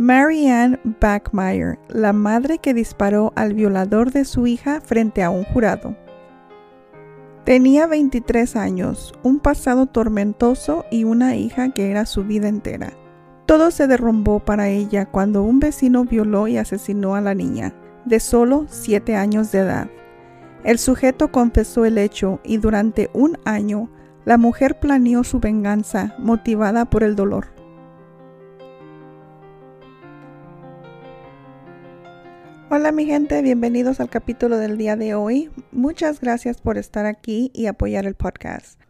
Marianne 0.00 0.80
Backmeyer, 0.98 1.78
la 1.90 2.14
madre 2.14 2.56
que 2.56 2.72
disparó 2.72 3.34
al 3.36 3.52
violador 3.52 4.12
de 4.12 4.24
su 4.24 4.46
hija 4.46 4.80
frente 4.80 5.22
a 5.22 5.28
un 5.28 5.44
jurado. 5.44 5.94
Tenía 7.44 7.86
23 7.86 8.56
años, 8.56 9.12
un 9.22 9.40
pasado 9.40 9.84
tormentoso 9.84 10.86
y 10.90 11.04
una 11.04 11.36
hija 11.36 11.74
que 11.74 11.90
era 11.90 12.06
su 12.06 12.24
vida 12.24 12.48
entera. 12.48 12.94
Todo 13.44 13.70
se 13.70 13.86
derrumbó 13.86 14.40
para 14.40 14.70
ella 14.70 15.04
cuando 15.04 15.42
un 15.42 15.60
vecino 15.60 16.06
violó 16.06 16.48
y 16.48 16.56
asesinó 16.56 17.14
a 17.14 17.20
la 17.20 17.34
niña, 17.34 17.74
de 18.06 18.20
solo 18.20 18.64
7 18.70 19.16
años 19.16 19.52
de 19.52 19.58
edad. 19.58 19.90
El 20.64 20.78
sujeto 20.78 21.30
confesó 21.30 21.84
el 21.84 21.98
hecho 21.98 22.40
y 22.42 22.56
durante 22.56 23.10
un 23.12 23.36
año 23.44 23.90
la 24.24 24.38
mujer 24.38 24.80
planeó 24.80 25.24
su 25.24 25.40
venganza 25.40 26.14
motivada 26.18 26.86
por 26.86 27.02
el 27.02 27.16
dolor. 27.16 27.59
Hola 32.80 32.92
mi 32.92 33.04
gente, 33.04 33.42
bienvenidos 33.42 34.00
al 34.00 34.08
capítulo 34.08 34.56
del 34.56 34.78
día 34.78 34.96
de 34.96 35.14
hoy. 35.14 35.50
Muchas 35.70 36.18
gracias 36.18 36.62
por 36.62 36.78
estar 36.78 37.04
aquí 37.04 37.50
y 37.52 37.66
apoyar 37.66 38.06
el 38.06 38.14
podcast. 38.14 38.80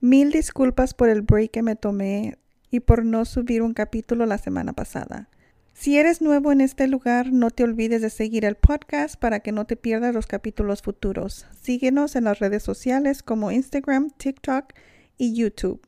Mil 0.00 0.32
disculpas 0.32 0.94
por 0.94 1.10
el 1.10 1.20
break 1.20 1.50
que 1.50 1.62
me 1.62 1.76
tomé 1.76 2.38
y 2.70 2.80
por 2.80 3.04
no 3.04 3.26
subir 3.26 3.60
un 3.60 3.74
capítulo 3.74 4.24
la 4.24 4.38
semana 4.38 4.72
pasada. 4.72 5.28
Si 5.74 5.98
eres 5.98 6.22
nuevo 6.22 6.52
en 6.52 6.62
este 6.62 6.88
lugar, 6.88 7.34
no 7.34 7.50
te 7.50 7.64
olvides 7.64 8.00
de 8.00 8.08
seguir 8.08 8.46
el 8.46 8.54
podcast 8.54 9.16
para 9.16 9.40
que 9.40 9.52
no 9.52 9.66
te 9.66 9.76
pierdas 9.76 10.14
los 10.14 10.26
capítulos 10.26 10.80
futuros. 10.80 11.46
Síguenos 11.60 12.16
en 12.16 12.24
las 12.24 12.38
redes 12.38 12.62
sociales 12.62 13.22
como 13.22 13.52
Instagram, 13.52 14.08
TikTok 14.08 14.72
y 15.18 15.34
YouTube. 15.34 15.86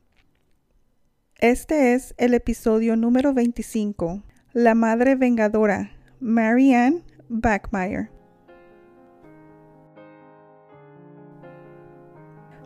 Este 1.39 1.95
es 1.95 2.13
el 2.19 2.35
episodio 2.35 2.95
número 2.95 3.33
25. 3.33 4.21
La 4.53 4.75
Madre 4.75 5.15
Vengadora, 5.15 5.89
Marianne 6.19 7.01
Backmeyer. 7.29 8.09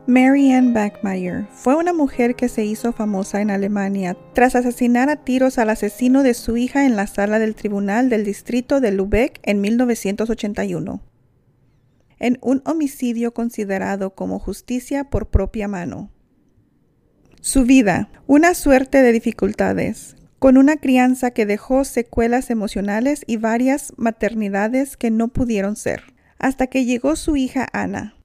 Marianne 0.08 0.73
Backmeyer 0.73 1.48
fue 1.52 1.76
una 1.76 1.94
mujer 1.94 2.36
que 2.36 2.50
se 2.50 2.66
hizo 2.66 2.92
famosa 2.92 3.39
en 3.39 3.52
Alemania 3.52 4.17
tras 4.34 4.56
asesinar 4.56 5.09
a 5.09 5.16
tiros 5.16 5.58
al 5.58 5.70
asesino 5.70 6.23
de 6.23 6.34
su 6.34 6.58
hija 6.58 6.86
en 6.86 6.95
la 6.95 7.08
sala 7.08 7.39
del 7.39 7.56
tribunal 7.56 8.09
del 8.09 8.26
distrito 8.26 8.82
de 8.82 8.92
Lübeck 8.92 9.39
en 9.44 9.62
1981, 9.62 11.02
en 12.20 12.38
un 12.42 12.62
homicidio 12.66 13.34
considerado 13.34 14.16
como 14.16 14.39
justicia 14.39 15.06
por 15.06 15.30
propia 15.30 15.67
mano. 15.67 16.12
Su 17.39 17.64
vida, 17.64 18.09
una 18.28 18.54
suerte 18.54 19.02
de 19.02 19.12
dificultades, 19.12 20.16
con 20.42 20.58
una 20.58 20.78
crianza 20.78 21.30
que 21.30 21.45
dejó 21.45 21.86
secuelas 21.86 22.50
emocionales 22.50 23.23
y 23.28 23.38
varias 23.38 23.94
maternidades 23.97 24.98
que 24.98 25.11
no 25.11 25.28
pudieron 25.28 25.75
ser, 25.75 26.02
hasta 26.39 26.66
que 26.66 26.83
llegó 26.83 27.16
su 27.16 27.36
hija 27.36 27.67
Ana. 27.73 28.16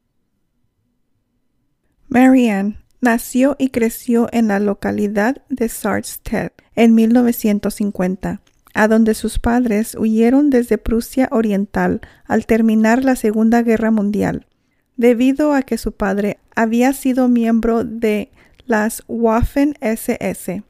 Marianne 2.09 2.79
nació 3.03 3.55
y 3.59 3.69
creció 3.69 4.31
en 4.33 4.49
la 4.49 4.61
localidad 4.61 5.43
de 5.51 5.69
Sarstedt 5.69 6.55
en 6.75 6.95
1950, 6.95 8.41
a 8.73 8.89
donde 8.89 9.13
sus 9.13 9.39
padres 9.39 9.95
huyeron 9.95 10.49
desde 10.49 10.79
Prusia 10.79 11.29
Oriental 11.33 12.01
al 12.25 12.47
terminar 12.47 13.05
la 13.05 13.17
Segunda 13.17 13.61
Guerra 13.61 13.91
Mundial, 13.91 14.47
debido 14.97 15.53
a 15.53 15.61
que 15.61 15.77
su 15.77 15.93
padre 15.93 16.39
había 16.55 16.95
sido 16.95 17.29
miembro 17.29 17.85
de 17.85 18.31
las 18.65 19.03
Waffen 19.07 19.75
SS 19.83 20.63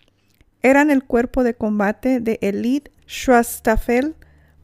eran 0.67 0.91
el 0.91 1.05
cuerpo 1.05 1.45
de 1.45 1.55
combate 1.55 2.19
de 2.19 2.41
Elite 2.42 2.91
Schwarzstaffel, 3.09 4.17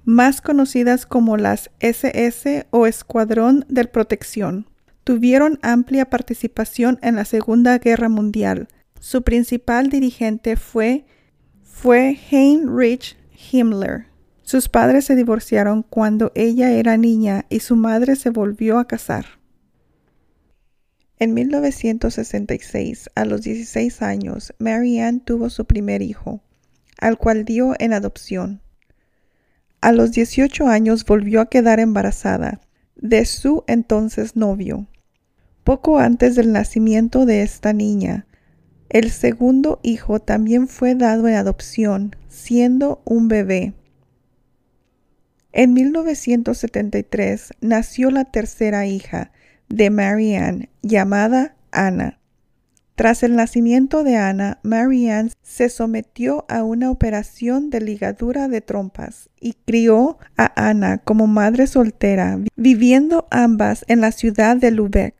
más 0.04 0.40
conocidas 0.40 1.06
como 1.06 1.36
las 1.36 1.70
SS 1.78 2.66
o 2.70 2.88
Escuadrón 2.88 3.64
de 3.68 3.84
Protección. 3.84 4.66
Tuvieron 5.04 5.60
amplia 5.62 6.10
participación 6.10 6.98
en 7.02 7.14
la 7.14 7.24
Segunda 7.24 7.78
Guerra 7.78 8.08
Mundial. 8.08 8.66
Su 8.98 9.22
principal 9.22 9.90
dirigente 9.90 10.56
fue, 10.56 11.04
fue 11.62 12.18
Heinrich 12.30 13.16
Himmler. 13.52 14.06
Sus 14.42 14.68
padres 14.68 15.04
se 15.04 15.14
divorciaron 15.14 15.84
cuando 15.84 16.32
ella 16.34 16.72
era 16.72 16.96
niña 16.96 17.46
y 17.48 17.60
su 17.60 17.76
madre 17.76 18.16
se 18.16 18.30
volvió 18.30 18.80
a 18.80 18.88
casar. 18.88 19.41
En 21.22 21.34
1966, 21.34 23.10
a 23.14 23.24
los 23.24 23.42
16 23.42 24.02
años, 24.02 24.54
Marianne 24.58 25.20
tuvo 25.24 25.50
su 25.50 25.66
primer 25.66 26.02
hijo, 26.02 26.42
al 26.98 27.16
cual 27.16 27.44
dio 27.44 27.76
en 27.78 27.92
adopción. 27.92 28.60
A 29.80 29.92
los 29.92 30.10
18 30.10 30.66
años 30.66 31.04
volvió 31.04 31.40
a 31.40 31.48
quedar 31.48 31.78
embarazada 31.78 32.60
de 32.96 33.24
su 33.24 33.62
entonces 33.68 34.34
novio. 34.34 34.88
Poco 35.62 36.00
antes 36.00 36.34
del 36.34 36.50
nacimiento 36.50 37.24
de 37.24 37.42
esta 37.42 37.72
niña, 37.72 38.26
el 38.88 39.12
segundo 39.12 39.78
hijo 39.84 40.18
también 40.18 40.66
fue 40.66 40.96
dado 40.96 41.28
en 41.28 41.34
adopción, 41.34 42.16
siendo 42.26 43.00
un 43.04 43.28
bebé. 43.28 43.74
En 45.52 45.72
1973 45.72 47.52
nació 47.60 48.10
la 48.10 48.24
tercera 48.24 48.86
hija, 48.86 49.30
de 49.72 49.88
Marianne 49.88 50.68
llamada 50.82 51.56
Ana. 51.70 52.18
Tras 52.94 53.22
el 53.22 53.34
nacimiento 53.34 54.04
de 54.04 54.16
Ana, 54.16 54.60
Marianne 54.62 55.30
se 55.42 55.70
sometió 55.70 56.44
a 56.48 56.62
una 56.62 56.90
operación 56.90 57.70
de 57.70 57.80
ligadura 57.80 58.48
de 58.48 58.60
trompas 58.60 59.30
y 59.40 59.54
crió 59.64 60.18
a 60.36 60.52
Ana 60.68 60.98
como 60.98 61.26
madre 61.26 61.66
soltera, 61.66 62.38
viviendo 62.54 63.26
ambas 63.30 63.86
en 63.88 64.02
la 64.02 64.12
ciudad 64.12 64.58
de 64.58 64.70
Lübeck. 64.72 65.14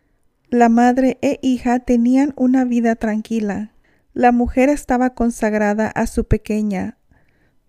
La 0.51 0.69
madre 0.69 1.17
e 1.23 1.39
hija 1.41 1.79
tenían 1.79 2.35
una 2.37 2.67
vida 2.67 2.95
tranquila. 2.95 3.73
La 4.13 4.33
mujer 4.33 4.69
estaba 4.69 5.15
consagrada 5.15 5.89
a 5.89 6.07
su 6.07 6.25
pequeña, 6.25 6.99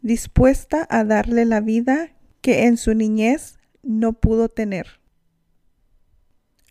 dispuesta 0.01 0.85
a 0.89 1.05
darle 1.05 1.45
la 1.45 1.61
vida 1.61 2.09
que 2.41 2.65
en 2.65 2.75
su 2.75 2.93
niñez 2.93 3.57
no 3.83 4.11
pudo 4.11 4.49
tener. 4.49 5.02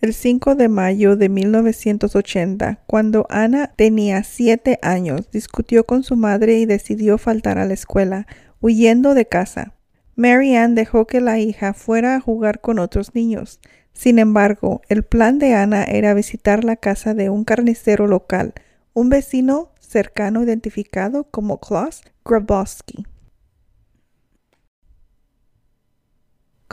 El 0.03 0.15
5 0.15 0.57
de 0.57 0.69
mayo 0.69 1.15
de 1.15 1.29
1980, 1.29 2.81
cuando 2.89 3.25
Ana 3.31 3.69
tenía 3.77 4.25
siete 4.25 4.81
años, 4.83 5.31
discutió 5.31 5.85
con 5.85 6.03
su 6.03 6.17
madre 6.17 6.59
y 6.59 6.67
decidió 6.67 7.19
faltar 7.19 7.57
a 7.57 7.67
la 7.67 7.75
escuela, 7.75 8.27
huyendo 8.61 9.15
de 9.15 9.27
casa. 9.27 9.75
Mary 10.17 10.57
Ann 10.57 10.75
dejó 10.75 11.07
que 11.07 11.21
la 11.21 11.39
hija 11.39 11.73
fuera 11.73 12.17
a 12.17 12.21
jugar 12.21 12.61
con 12.61 12.81
otros 12.81 13.15
niños. 13.15 13.61
Sin 13.93 14.19
embargo, 14.19 14.83
el 14.89 15.05
plan 15.05 15.39
de 15.39 15.55
Ana 15.55 15.85
era 15.85 16.15
visitar 16.15 16.65
la 16.65 16.75
casa 16.75 17.15
de 17.15 17.31
un 17.31 17.45
carnicero 17.45 18.09
local, 18.09 18.55
un 18.95 19.09
vecino 19.09 19.71
cercano 19.79 20.43
identificado 20.43 21.31
como 21.31 21.61
Klaus 21.61 22.03
Grabowski. 22.25 23.07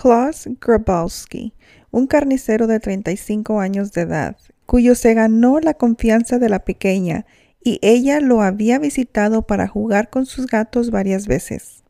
Klaus 0.02 0.48
Grabowski 0.62 1.54
un 1.92 2.08
carnicero 2.08 2.68
de 2.68 2.80
35 2.80 3.60
años 3.60 3.92
de 3.92 4.02
edad, 4.02 4.38
cuyo 4.66 4.96
se 4.96 5.14
ganó 5.14 5.60
la 5.60 5.74
confianza 5.74 6.40
de 6.40 6.48
la 6.48 6.60
pequeña 6.64 7.26
y 7.62 7.80
ella 7.82 8.22
lo 8.22 8.42
había 8.42 8.80
visitado 8.80 9.46
para 9.46 9.68
jugar 9.68 10.10
con 10.10 10.26
sus 10.26 10.48
gatos 10.48 10.90
varias 10.90 11.28
veces. 11.28 11.84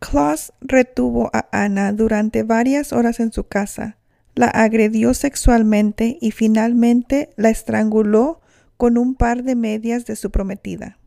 Klaus 0.00 0.52
retuvo 0.62 1.30
a 1.32 1.46
Ana 1.52 1.92
durante 1.92 2.42
varias 2.42 2.92
horas 2.92 3.20
en 3.20 3.30
su 3.30 3.44
casa, 3.44 3.98
la 4.34 4.46
agredió 4.46 5.14
sexualmente 5.14 6.18
y 6.20 6.32
finalmente 6.32 7.30
la 7.36 7.50
estranguló 7.50 8.40
con 8.76 8.98
un 8.98 9.14
par 9.14 9.44
de 9.44 9.54
medias 9.54 10.06
de 10.06 10.16
su 10.16 10.32
prometida. 10.32 10.98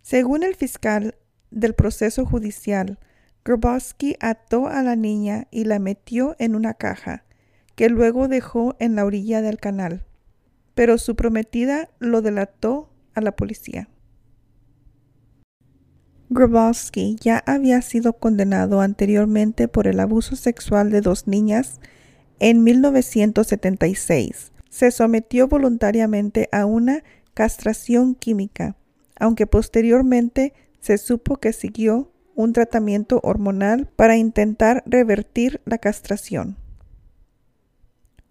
Según 0.00 0.42
el 0.42 0.54
fiscal 0.54 1.16
del 1.50 1.74
proceso 1.74 2.24
judicial, 2.24 2.98
Grabowski 3.44 4.16
ató 4.20 4.66
a 4.66 4.82
la 4.82 4.96
niña 4.96 5.46
y 5.50 5.64
la 5.64 5.78
metió 5.78 6.36
en 6.38 6.54
una 6.54 6.74
caja, 6.74 7.24
que 7.74 7.88
luego 7.88 8.28
dejó 8.28 8.76
en 8.78 8.94
la 8.94 9.04
orilla 9.04 9.40
del 9.40 9.58
canal, 9.58 10.04
pero 10.74 10.98
su 10.98 11.16
prometida 11.16 11.88
lo 11.98 12.20
delató 12.20 12.90
a 13.14 13.20
la 13.20 13.32
policía. 13.32 13.88
Grabowski 16.28 17.16
ya 17.20 17.42
había 17.46 17.82
sido 17.82 18.12
condenado 18.12 18.80
anteriormente 18.80 19.66
por 19.66 19.88
el 19.88 19.98
abuso 19.98 20.36
sexual 20.36 20.90
de 20.90 21.00
dos 21.00 21.26
niñas 21.26 21.80
en 22.38 22.62
1976. 22.62 24.52
Se 24.68 24.90
sometió 24.92 25.48
voluntariamente 25.48 26.48
a 26.52 26.66
una 26.66 27.02
castración 27.34 28.14
química, 28.14 28.76
aunque 29.18 29.46
posteriormente 29.46 30.52
se 30.78 30.98
supo 30.98 31.38
que 31.38 31.52
siguió 31.52 32.12
un 32.40 32.52
tratamiento 32.52 33.20
hormonal 33.22 33.88
para 33.96 34.16
intentar 34.16 34.82
revertir 34.86 35.60
la 35.64 35.78
castración. 35.78 36.56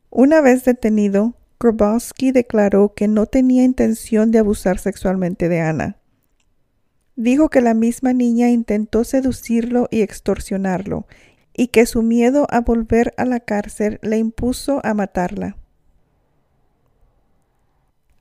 Una 0.09 0.41
vez 0.41 0.65
detenido, 0.65 1.35
Grabowski 1.59 2.31
declaró 2.31 2.93
que 2.93 3.07
no 3.07 3.25
tenía 3.25 3.63
intención 3.63 4.31
de 4.31 4.39
abusar 4.39 4.79
sexualmente 4.79 5.49
de 5.49 5.61
Ana. 5.61 5.97
Dijo 7.15 7.49
que 7.49 7.61
la 7.61 7.73
misma 7.73 8.13
niña 8.13 8.49
intentó 8.49 9.03
seducirlo 9.03 9.87
y 9.91 10.01
extorsionarlo, 10.01 11.05
y 11.53 11.67
que 11.67 11.85
su 11.85 12.01
miedo 12.01 12.47
a 12.49 12.61
volver 12.61 13.13
a 13.17 13.25
la 13.25 13.41
cárcel 13.41 13.99
le 14.01 14.17
impuso 14.17 14.79
a 14.83 14.93
matarla. 14.93 15.57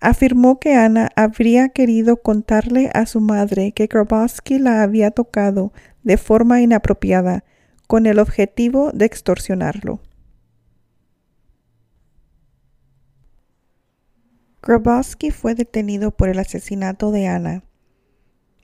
Afirmó 0.00 0.61
que 0.61 0.75
Ana 0.75 1.11
habría 1.17 1.71
querido 1.71 2.19
contarle 2.19 2.91
a 2.95 3.05
su 3.06 3.21
madre 3.21 3.73
que 3.73 3.87
Grabowski 3.87 4.59
la 4.59 4.83
había 4.83 5.11
tocado 5.11 5.73
de 6.05 6.17
forma 6.17 6.61
inapropiada 6.61 7.45
con 7.89 8.06
el 8.06 8.19
objetivo 8.19 8.93
de 8.93 9.06
extorsionarlo. 9.06 10.00
Grabowski 14.62 15.31
fue 15.31 15.55
detenido 15.55 16.11
por 16.11 16.29
el 16.29 16.39
asesinato 16.39 17.11
de 17.11 17.27
Ana. 17.27 17.65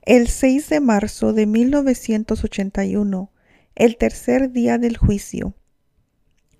El 0.03 0.27
6 0.27 0.69
de 0.69 0.79
marzo 0.79 1.33
de 1.33 1.47
1981, 1.47 3.31
el 3.73 3.97
tercer 3.97 4.51
día 4.51 4.77
del 4.77 4.97
juicio, 4.97 5.55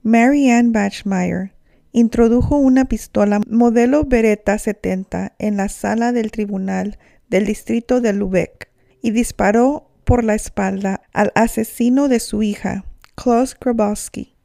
Mary 0.01 0.49
Ann 0.49 0.71
Bachmeyer 0.71 1.54
introdujo 1.95 2.57
una 2.57 2.83
pistola 2.83 3.39
modelo 3.49 4.03
Beretta 4.03 4.59
70 4.59 5.31
en 5.39 5.55
la 5.55 5.69
sala 5.69 6.11
del 6.11 6.29
tribunal 6.29 6.99
del 7.29 7.45
distrito 7.45 8.01
de 8.01 8.11
Lubeck 8.11 8.69
y 9.01 9.11
disparó 9.11 9.89
por 10.03 10.25
la 10.25 10.35
espalda 10.35 11.03
al 11.13 11.31
asesino 11.35 12.09
de 12.09 12.19
su 12.19 12.43
hija, 12.43 12.83
Klaus 13.15 13.55
Grabowski. 13.57 14.35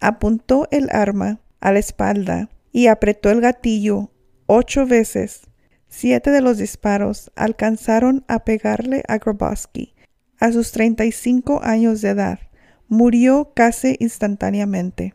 Apuntó 0.00 0.66
el 0.72 0.88
arma 0.90 1.38
a 1.60 1.70
la 1.70 1.78
espalda 1.78 2.50
y 2.72 2.88
apretó 2.88 3.30
el 3.30 3.40
gatillo 3.40 4.10
ocho 4.46 4.84
veces. 4.84 5.42
Siete 5.86 6.32
de 6.32 6.40
los 6.40 6.58
disparos 6.58 7.30
alcanzaron 7.36 8.24
a 8.26 8.40
pegarle 8.40 9.04
a 9.06 9.18
Grabowski. 9.18 9.94
A 10.40 10.50
sus 10.50 10.72
35 10.72 11.60
años 11.62 12.00
de 12.00 12.08
edad, 12.08 12.40
murió 12.88 13.52
casi 13.54 13.94
instantáneamente. 14.00 15.14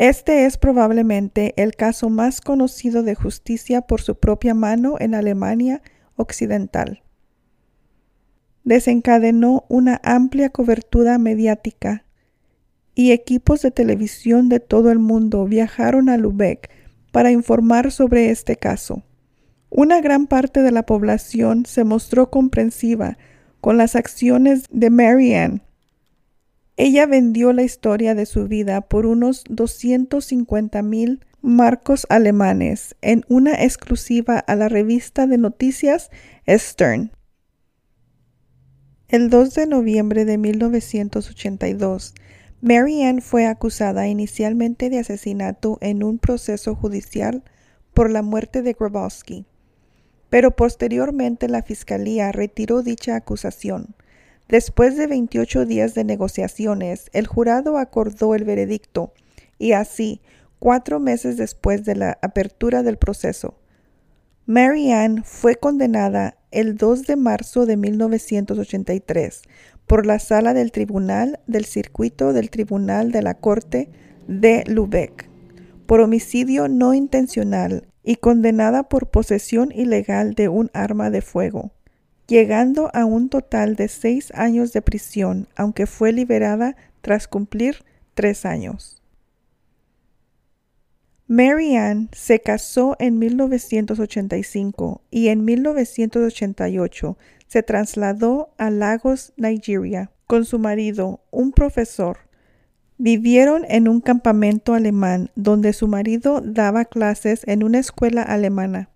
Este 0.00 0.46
es 0.46 0.58
probablemente 0.58 1.54
el 1.56 1.76
caso 1.76 2.10
más 2.10 2.40
conocido 2.40 3.04
de 3.04 3.14
justicia 3.14 3.82
por 3.82 4.00
su 4.00 4.18
propia 4.18 4.54
mano 4.54 4.96
en 4.98 5.14
Alemania 5.14 5.82
Occidental 6.16 7.02
desencadenó 8.64 9.64
una 9.68 10.00
amplia 10.04 10.50
cobertura 10.50 11.18
mediática 11.18 12.04
y 12.94 13.12
equipos 13.12 13.62
de 13.62 13.70
televisión 13.70 14.48
de 14.48 14.60
todo 14.60 14.90
el 14.90 14.98
mundo 14.98 15.44
viajaron 15.44 16.08
a 16.08 16.16
Lubeck 16.16 16.70
para 17.12 17.30
informar 17.30 17.90
sobre 17.90 18.30
este 18.30 18.56
caso. 18.56 19.02
Una 19.70 20.00
gran 20.00 20.26
parte 20.26 20.62
de 20.62 20.72
la 20.72 20.84
población 20.84 21.64
se 21.64 21.84
mostró 21.84 22.30
comprensiva 22.30 23.16
con 23.60 23.76
las 23.76 23.96
acciones 23.96 24.64
de 24.70 24.90
Marianne. 24.90 25.62
Ella 26.82 27.04
vendió 27.04 27.52
la 27.52 27.62
historia 27.62 28.14
de 28.14 28.24
su 28.24 28.48
vida 28.48 28.80
por 28.80 29.04
unos 29.04 29.44
250 29.50 30.80
mil 30.80 31.20
marcos 31.42 32.06
alemanes 32.08 32.96
en 33.02 33.26
una 33.28 33.52
exclusiva 33.52 34.38
a 34.38 34.56
la 34.56 34.70
revista 34.70 35.26
de 35.26 35.36
noticias 35.36 36.08
Stern. 36.48 37.12
El 39.08 39.28
2 39.28 39.54
de 39.56 39.66
noviembre 39.66 40.24
de 40.24 40.38
1982, 40.38 42.14
Mary 42.62 43.02
Ann 43.02 43.20
fue 43.20 43.44
acusada 43.44 44.08
inicialmente 44.08 44.88
de 44.88 45.00
asesinato 45.00 45.76
en 45.82 46.02
un 46.02 46.18
proceso 46.18 46.74
judicial 46.74 47.44
por 47.92 48.08
la 48.08 48.22
muerte 48.22 48.62
de 48.62 48.72
Grabowski, 48.72 49.44
pero 50.30 50.56
posteriormente 50.56 51.46
la 51.46 51.60
fiscalía 51.60 52.32
retiró 52.32 52.80
dicha 52.80 53.16
acusación. 53.16 53.94
Después 54.50 54.96
de 54.96 55.06
28 55.06 55.64
días 55.64 55.94
de 55.94 56.02
negociaciones, 56.02 57.08
el 57.12 57.28
jurado 57.28 57.78
acordó 57.78 58.34
el 58.34 58.42
veredicto 58.42 59.12
y 59.58 59.72
así, 59.72 60.20
cuatro 60.58 60.98
meses 60.98 61.36
después 61.36 61.84
de 61.84 61.94
la 61.94 62.18
apertura 62.20 62.82
del 62.82 62.98
proceso, 62.98 63.54
Mary 64.46 64.90
Ann 64.90 65.22
fue 65.22 65.54
condenada 65.54 66.36
el 66.50 66.76
2 66.76 67.06
de 67.06 67.14
marzo 67.14 67.64
de 67.64 67.76
1983 67.76 69.42
por 69.86 70.04
la 70.04 70.18
sala 70.18 70.52
del 70.52 70.72
tribunal 70.72 71.38
del 71.46 71.64
circuito 71.64 72.32
del 72.32 72.50
Tribunal 72.50 73.12
de 73.12 73.22
la 73.22 73.34
Corte 73.34 73.88
de 74.26 74.64
Lubeck 74.66 75.28
por 75.86 76.00
homicidio 76.00 76.66
no 76.66 76.92
intencional 76.94 77.86
y 78.02 78.16
condenada 78.16 78.88
por 78.88 79.10
posesión 79.10 79.70
ilegal 79.70 80.34
de 80.34 80.48
un 80.48 80.70
arma 80.74 81.10
de 81.10 81.22
fuego, 81.22 81.70
llegando 82.30 82.90
a 82.94 83.04
un 83.04 83.28
total 83.28 83.74
de 83.74 83.88
seis 83.88 84.32
años 84.34 84.72
de 84.72 84.82
prisión, 84.82 85.48
aunque 85.56 85.86
fue 85.86 86.12
liberada 86.12 86.76
tras 87.02 87.26
cumplir 87.26 87.84
tres 88.14 88.46
años. 88.46 89.02
Mary 91.26 91.76
Ann 91.76 92.08
se 92.12 92.40
casó 92.40 92.96
en 93.00 93.18
1985 93.18 95.02
y 95.10 95.28
en 95.28 95.44
1988 95.44 97.18
se 97.48 97.62
trasladó 97.64 98.54
a 98.58 98.70
Lagos, 98.70 99.32
Nigeria, 99.36 100.12
con 100.28 100.44
su 100.44 100.60
marido, 100.60 101.20
un 101.32 101.50
profesor. 101.50 102.18
Vivieron 102.96 103.64
en 103.68 103.88
un 103.88 104.00
campamento 104.00 104.74
alemán 104.74 105.30
donde 105.34 105.72
su 105.72 105.88
marido 105.88 106.40
daba 106.44 106.84
clases 106.84 107.42
en 107.48 107.64
una 107.64 107.80
escuela 107.80 108.22
alemana. 108.22 108.88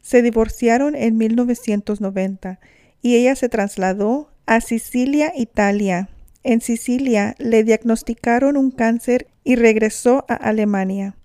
Se 0.00 0.22
divorciaron 0.22 0.94
en 0.94 1.16
1990 1.16 2.60
y 3.02 3.16
ella 3.16 3.34
se 3.36 3.48
trasladó 3.48 4.30
a 4.46 4.60
Sicilia, 4.60 5.32
Italia. 5.36 6.08
En 6.42 6.60
Sicilia 6.60 7.34
le 7.38 7.64
diagnosticaron 7.64 8.56
un 8.56 8.70
cáncer 8.70 9.28
y 9.44 9.56
regresó 9.56 10.24
a 10.28 10.34
Alemania. 10.34 11.16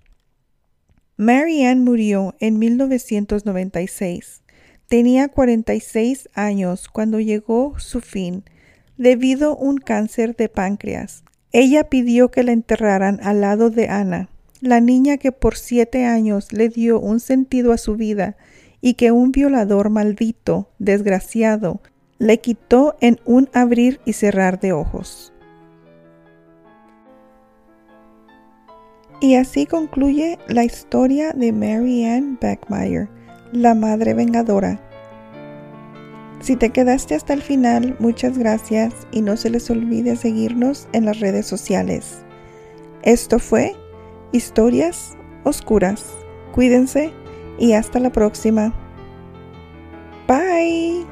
Mary 1.16 1.64
Ann 1.64 1.82
murió 1.82 2.34
en 2.40 2.58
1996. 2.58 4.42
Tenía 4.88 5.28
46 5.28 6.28
años 6.34 6.88
cuando 6.88 7.20
llegó 7.20 7.78
su 7.78 8.00
fin 8.00 8.44
debido 8.98 9.52
a 9.52 9.56
un 9.56 9.78
cáncer 9.78 10.36
de 10.36 10.48
páncreas. 10.48 11.24
Ella 11.52 11.88
pidió 11.88 12.30
que 12.30 12.42
la 12.42 12.52
enterraran 12.52 13.18
al 13.22 13.40
lado 13.40 13.70
de 13.70 13.88
Ana, 13.88 14.28
la 14.60 14.80
niña 14.80 15.16
que 15.16 15.32
por 15.32 15.56
siete 15.56 16.04
años 16.04 16.52
le 16.52 16.68
dio 16.68 17.00
un 17.00 17.20
sentido 17.20 17.72
a 17.72 17.78
su 17.78 17.96
vida 17.96 18.36
y 18.80 18.94
que 18.94 19.12
un 19.12 19.32
violador 19.32 19.90
maldito, 19.90 20.68
desgraciado, 20.78 21.80
le 22.18 22.38
quitó 22.38 22.96
en 23.00 23.20
un 23.24 23.48
abrir 23.52 24.00
y 24.04 24.14
cerrar 24.14 24.60
de 24.60 24.72
ojos. 24.72 25.32
Y 29.20 29.36
así 29.36 29.66
concluye 29.66 30.38
la 30.46 30.64
historia 30.64 31.32
de 31.32 31.52
Mary 31.52 32.04
Ann 32.04 32.38
Beckmeyer, 32.40 33.08
la 33.52 33.74
madre 33.74 34.12
vengadora. 34.12 34.80
Si 36.40 36.54
te 36.54 36.70
quedaste 36.70 37.14
hasta 37.14 37.32
el 37.32 37.40
final, 37.40 37.96
muchas 37.98 38.36
gracias 38.36 38.92
y 39.10 39.22
no 39.22 39.36
se 39.36 39.48
les 39.48 39.70
olvide 39.70 40.16
seguirnos 40.16 40.86
en 40.92 41.06
las 41.06 41.20
redes 41.20 41.46
sociales. 41.46 42.18
Esto 43.02 43.38
fue 43.38 43.74
Historias 44.32 45.16
Oscuras. 45.44 46.04
Cuídense 46.52 47.12
y 47.58 47.72
hasta 47.72 48.00
la 48.00 48.10
próxima. 48.10 48.72
Bye. 50.26 51.05